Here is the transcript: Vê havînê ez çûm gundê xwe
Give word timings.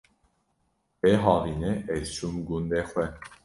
Vê 1.01 1.13
havînê 1.25 1.73
ez 1.95 2.05
çûm 2.15 2.35
gundê 2.47 2.81
xwe 2.89 3.05